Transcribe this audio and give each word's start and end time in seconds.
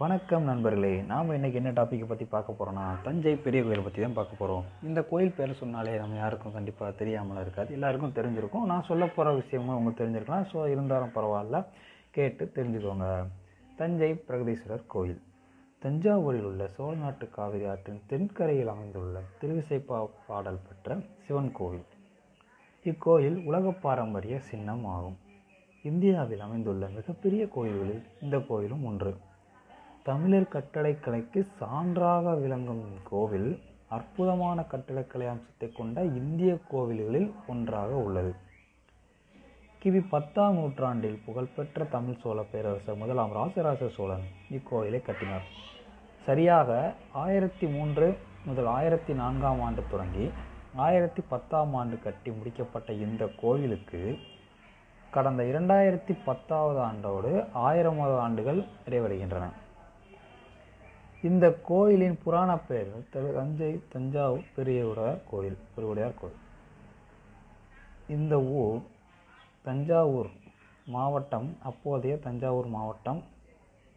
வணக்கம் 0.00 0.48
நண்பர்களே 0.48 0.90
நாம் 1.10 1.30
இன்றைக்கி 1.34 1.56
என்ன 1.60 1.70
டாப்பிக்கை 1.76 2.06
பற்றி 2.08 2.24
பார்க்க 2.32 2.56
போகிறோன்னா 2.56 2.86
தஞ்சை 3.04 3.32
பெரிய 3.44 3.60
கோயில் 3.66 3.84
பற்றி 3.84 4.00
தான் 4.02 4.16
பார்க்க 4.16 4.40
போகிறோம் 4.40 4.64
இந்த 4.88 5.00
கோயில் 5.10 5.32
பேர் 5.36 5.52
சொன்னாலே 5.60 5.92
நம்ம 6.00 6.16
யாருக்கும் 6.16 6.54
கண்டிப்பாக 6.56 6.90
தெரியாமல் 6.98 7.40
இருக்காது. 7.42 7.70
எல்லாருக்கும் 7.76 8.14
தெரிஞ்சிருக்கும். 8.18 8.66
நான் 8.70 8.84
சொல்ல 8.88 9.06
போகிற 9.06 9.30
விஷயமும் 9.38 9.76
உங்களுக்கு 9.76 10.00
தெரிஞ்சிருக்கலாம். 10.02 10.44
ஸோ 10.52 10.66
இருந்தாலும் 10.72 11.14
பரவாயில்ல 11.14 11.58
கேட்டு 12.16 12.46
தெரிஞ்சுக்கோங்க. 12.56 13.06
தஞ்சை 13.78 14.10
பிரகதீஸ்வரர் 14.26 14.84
கோயில். 14.94 15.22
தஞ்சாவூரில் 15.82 16.48
உள்ள 16.50 16.66
சோழநாட்டு 16.76 17.28
காவிரி 17.36 17.66
ஆற்றின் 17.74 18.02
தென்கரையில் 18.10 18.72
அமைந்துள்ள 18.74 19.22
திருவிசைப்பா 19.40 20.00
பாடல் 20.26 20.64
பெற்ற 20.66 20.98
சிவன் 21.26 21.50
கோவில். 21.60 21.86
இக்கோயில் 22.84 23.38
உலக 23.50 23.72
பாரம்பரிய 23.86 24.38
சின்னம் 24.50 24.84
ஆகும். 24.96 25.16
இந்தியாவில் 25.84 26.44
அமைந்துள்ள 26.48 26.84
மிகப்பெரிய 26.98 27.44
கோயில்களில் 27.56 28.04
இந்த 28.26 28.38
கோயிலும் 28.50 28.84
ஒன்று. 28.90 29.14
தமிழர் 30.06 30.52
கட்டடக்கலைக்கு 30.52 31.40
சான்றாக 31.60 32.34
விளங்கும் 32.40 32.82
கோவில் 33.10 33.48
அற்புதமான 33.88 34.64
கட்டடக்கலை 34.72 35.26
அம்சத்தை 35.32 35.72
கொண்ட 35.72 36.04
இந்திய 36.04 36.58
கோவில்களில் 36.72 37.30
ஒன்றாக 37.46 37.88
உள்ளது. 37.88 38.34
கிபி 39.82 40.02
பத்தாம் 40.10 40.54
நூற்றாண்டில் 40.54 41.18
புகழ்பெற்ற 41.26 41.84
தமிழ் 41.84 42.20
சோழ 42.20 42.42
பேரரசர் 42.42 43.00
முதலாம் 43.02 43.34
ராசராச 43.38 43.88
சோழன் 43.88 44.24
இக்கோயிலை 44.50 45.02
கட்டினார். 45.02 45.48
சரியாக 46.26 46.94
ஆயிரத்தி 47.24 47.66
மூன்று 47.66 48.16
முதல் 48.44 48.66
ஆயிரத்தி 48.66 49.12
நான்காம் 49.12 49.60
ஆண்டு 49.60 49.84
தொடங்கி 49.90 50.30
ஆயிரத்தி 50.76 51.22
பத்தாம் 51.28 51.74
ஆண்டு 51.74 51.98
கட்டி 51.98 52.30
முடிக்கப்பட்ட 52.30 52.90
இந்த 52.90 53.32
கோவிலுக்கு 53.42 54.18
கடந்த 55.10 55.42
இரண்டாயிரத்தி 55.42 56.16
பத்தாவது 56.24 56.80
ஆண்டோடு 56.88 57.34
ஆயிரமாவது 57.68 58.18
ஆண்டுகள் 58.18 58.64
நிறைவடைகின்றன. 58.88 59.46
இந்த 61.28 61.46
கோயிலின் 61.68 62.18
புராண 62.24 62.50
பெயர்கள் 62.68 63.04
திரு 63.12 63.28
தஞ்சை 63.36 63.70
தஞ்சாவூர் 63.92 64.44
பெரியவுடையார் 64.56 65.22
கோயில் 65.30 65.58
பெருவுடையார் 65.74 66.18
கோயில். 66.20 66.42
இந்த 68.16 68.34
ஊர் 68.60 68.80
தஞ்சாவூர் 69.68 70.30
மாவட்டம் 70.96 71.48
அப்போதைய 71.70 72.16
தஞ்சாவூர் 72.26 72.68
மாவட்டம் 72.76 73.22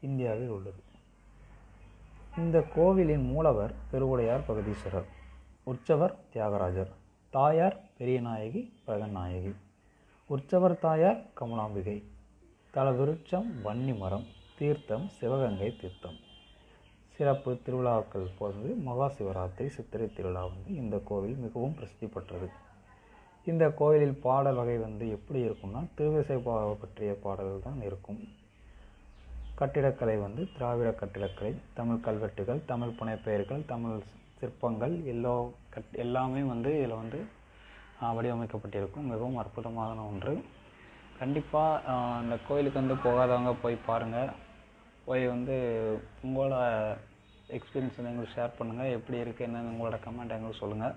இந்தியாவில் 0.00 0.52
உள்ளது. 0.56 0.82
இந்த 2.42 2.58
கோவிலின் 2.74 3.26
மூலவர் 3.32 3.74
பெருவுடையார் 3.90 4.46
பகதீஸ்வரர் 4.48 5.08
உற்சவர் 5.70 6.14
தியாகராஜர் 6.32 6.92
தாயார் 7.30 7.76
பெரியநாயகி 7.98 8.62
பிரகநாயகி 8.86 9.54
உற்சவர் 10.30 10.78
தாயார் 10.86 11.20
கமலாம்பிகை 11.40 11.98
தலவிருட்சம் 12.74 13.48
வன்னி 13.64 13.94
மரம் 13.98 14.26
தீர்த்தம் 14.58 15.08
சிவகங்கை 15.18 15.70
தீர்த்தம். 15.80 16.18
சிறப்பு 17.16 17.50
திருவிழாக்கள் 17.64 18.28
போது 18.38 18.68
மகா 18.86 19.06
சிவராத்திரி 19.16 19.70
சித்திரை 19.76 20.06
திருவிழா 20.16 20.42
வந்து 20.52 20.70
இந்த 20.82 20.96
கோவில் 21.08 21.42
மிகவும் 21.44 21.74
பிரசித்தி 21.78 22.06
பெற்றது. 22.14 22.48
இந்த 23.46 23.64
கோவிலில் 23.80 24.16
பாடல் 24.24 24.58
வகை 24.60 24.76
வந்து 24.86 25.04
எப்படி 25.16 25.40
இருக்கும்னா 25.46 25.80
திருவிசை 25.98 26.38
பற்றிய 26.82 27.12
பாடல்கள் 27.24 27.66
தான் 27.68 27.80
இருக்கும். 27.88 28.20
கட்டிடக்கலை 29.60 30.16
வந்து 30.24 30.42
திராவிட 30.56 30.90
கட்டிடக்கலை 31.00 31.52
தமிழ் 31.78 32.04
கல்வெட்டுகள் 32.06 32.60
தமிழ் 32.70 32.96
புனைப்பெயர்கள் 33.00 33.62
தமிழ் 33.72 33.98
சிற்பங்கள் 34.38 34.94
எல்லோ 35.12 35.34
கட் 35.74 35.92
எல்லாமே 36.04 36.40
வந்து 36.52 36.70
இதில் 36.78 37.00
வந்து 37.02 37.18
வடிவமைக்கப்பட்டிருக்கும். 38.16 39.10
மிகவும் 39.12 39.40
அற்புதமான 39.42 39.98
ஒன்று. 40.12 40.34
கண்டிப்பாக 41.18 41.98
இந்த 42.22 42.36
கோயிலுக்கு 42.48 42.80
வந்து 42.82 42.96
போகாதவங்க 43.04 43.52
போய் 43.64 43.84
பாருங்கள் 43.88 44.32
போய் 45.06 45.24
வந்து 45.34 45.54
உங்களோட 46.26 46.56
எக்ஸ்பீரியன்ஸ் 47.56 47.96
வந்து 47.98 48.10
எங்களுக்கு 48.10 48.36
ஷேர் 48.36 48.58
பண்ணுங்கள் 48.58 48.94
எப்படி 48.98 49.18
இருக்குது 49.22 49.46
என்னன்னு 49.48 49.72
உங்களோட 49.72 49.96
கமெண்ட் 50.04 50.36
எங்களுக்கு 50.36 50.62
சொல்லுங்கள் 50.62 50.96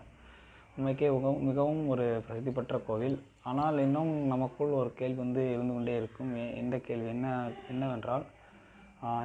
உண்மைக்கே 0.77 1.09
மிகவும் 1.15 1.43
மிகவும் 1.47 1.83
ஒரு 1.93 2.05
பிரசித்தி 2.25 2.51
பெற்ற 2.55 2.77
கோவில். 2.87 3.17
ஆனால் 3.49 3.77
இன்னும் 3.83 4.11
நமக்குள் 4.31 4.71
ஒரு 4.79 4.89
கேள்வி 4.99 5.19
வந்து 5.23 5.43
இருந்து 5.53 5.75
கொண்டே 5.75 5.93
இருக்கும். 5.99 6.31
எந்த 6.61 6.75
கேள்வி? 6.87 7.07
என்ன 7.15 7.27
என்னவென்றால் 7.71 8.25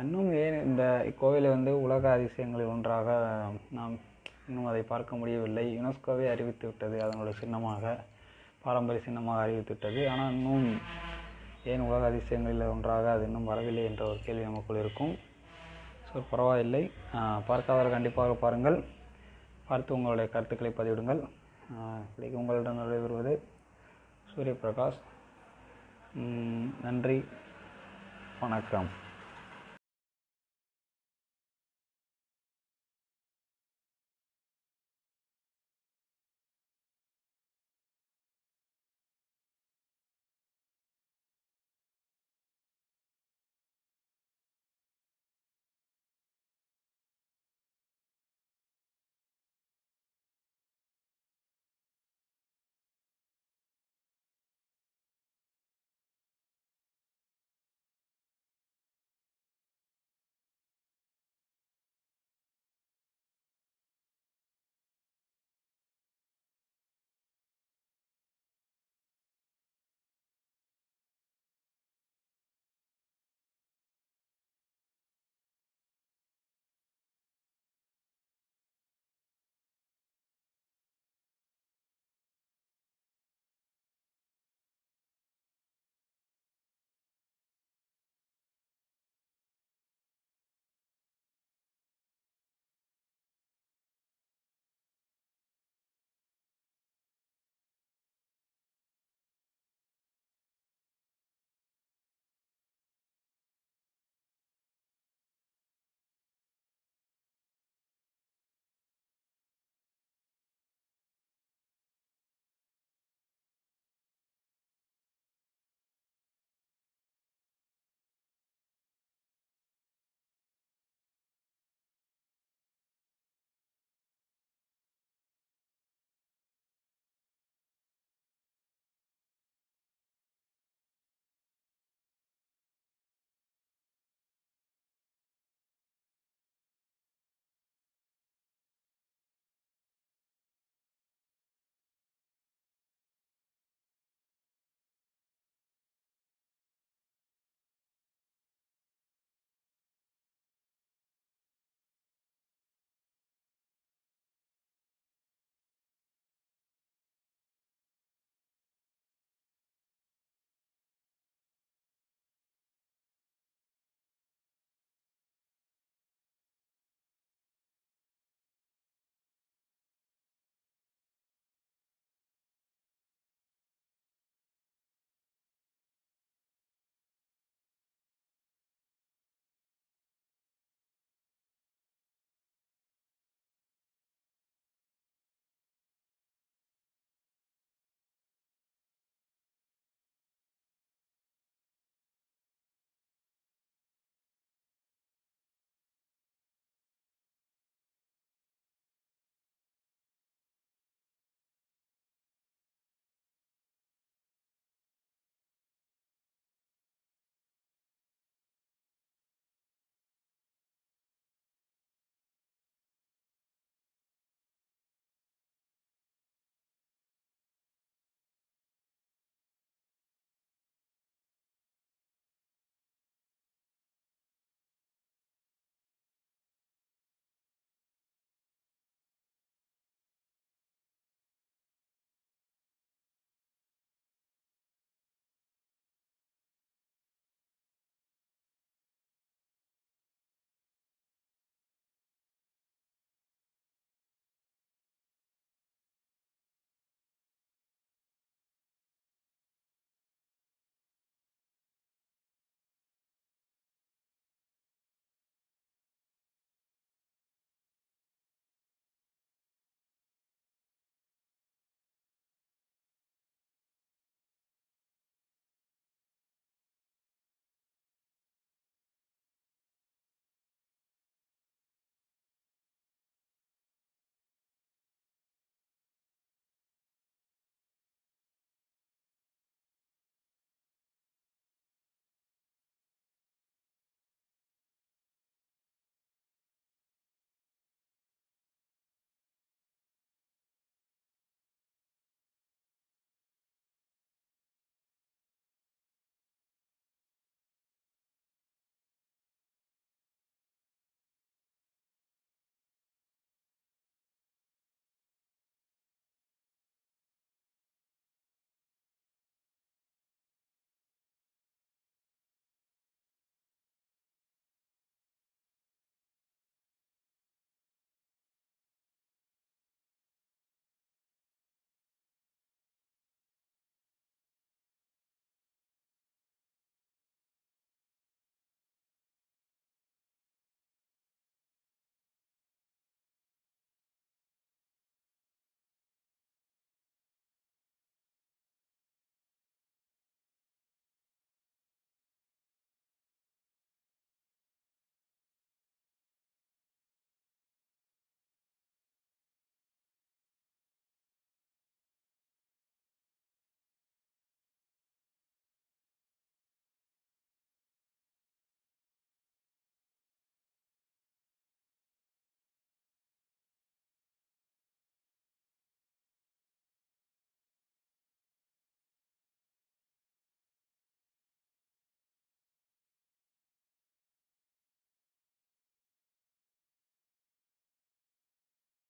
இன்னும் 0.03 0.31
ஏன் 0.43 0.59
இந்த 0.69 0.85
கோவிலை 1.21 1.49
வந்து 1.57 1.73
உலக 1.87 2.05
அதிசயங்களில் 2.17 2.73
ஒன்றாக 2.75 3.09
நாம் 3.79 3.95
இன்னும் 4.49 4.69
அதை 4.71 4.83
பார்க்க 4.93 5.21
முடியவில்லை? 5.21 5.65
யுனெஸ்கோவே 5.77 6.27
அறிவித்து 6.35 6.67
விட்டது 6.69 6.97
அதனோட 7.07 7.33
சின்னமாக 7.41 7.95
பாரம்பரிய 8.65 9.03
சின்னமாக 9.07 9.45
அறிவித்து 9.45 9.75
விட்டது. 9.75 10.01
ஆனால் 10.13 10.33
இன்னும் 10.37 10.67
ஏன் 11.65 11.83
உலக 11.87 12.03
அதிசயங்களில் 12.11 12.71
ஒன்றாக 12.73 13.11
அது 13.15 13.25
இன்னும் 13.29 13.49
வரவில்லை 13.51 13.83
என்ற 13.89 14.03
ஒரு 14.11 14.21
கேள்வி 14.27 14.45
நமக்குள் 14.45 14.81
இருக்கும். 14.83 15.13
ஸோ 16.09 16.23
பரவாயில்லை. 16.31 16.83
பார்க்காதவர் 17.49 17.95
கண்டிப்பாக 17.97 18.37
பாருங்கள். 18.45 18.79
பார்த்து 19.69 19.95
உங்களுடைய 19.97 20.31
கருத்துக்களை 20.31 20.73
பதிவிடுங்கள். 20.79 21.21
இப்படிக்கு 22.07 22.41
உங்களிடம் 22.43 22.81
நடைபெறுவது 22.81 23.35
சூரிய 24.33 24.57
பிரகாஷ் 24.63 25.01
நன்றி. 26.87 27.19
வணக்கம். 28.41 28.91